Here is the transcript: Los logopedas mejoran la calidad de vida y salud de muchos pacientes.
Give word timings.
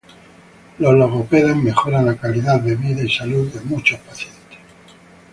Los 0.79 0.95
logopedas 0.95 1.55
mejoran 1.55 2.07
la 2.07 2.17
calidad 2.17 2.59
de 2.59 2.75
vida 2.75 3.03
y 3.03 3.07
salud 3.07 3.51
de 3.53 3.59
muchos 3.61 3.99
pacientes. 3.99 4.57